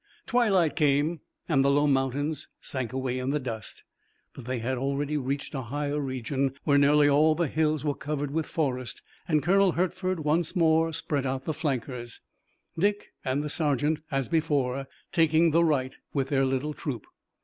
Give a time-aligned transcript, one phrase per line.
[0.25, 3.83] Twilight came, and the low mountains sank away in the dusk.
[4.33, 8.31] But they had already reached a higher region where nearly all the hills were covered
[8.31, 12.19] with forest, and Colonel Hertford once more spread out the flankers,
[12.75, 17.05] Dick and the sergeant, as before, taking the right with their little troop.